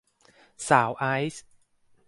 [0.69, 1.43] สาวไอซ์